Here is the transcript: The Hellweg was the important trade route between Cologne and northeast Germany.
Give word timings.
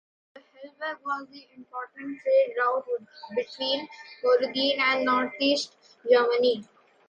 The 0.33 0.39
Hellweg 0.39 0.97
was 1.05 1.27
the 1.29 1.45
important 1.55 2.19
trade 2.23 2.55
route 2.57 2.85
between 3.35 3.87
Cologne 4.19 4.79
and 4.79 5.05
northeast 5.05 5.77
Germany. 6.09 6.65